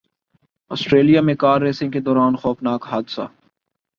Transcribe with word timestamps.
Australia 0.71 1.21
میں 1.21 1.35
car racing 1.35 1.91
کے 1.91 1.99
دوران 1.99 2.35
خوفناک 2.35 2.87
حادثہ 2.87 3.27